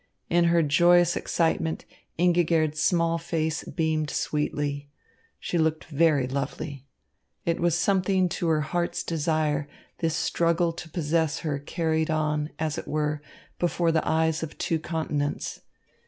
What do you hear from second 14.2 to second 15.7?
of two continents.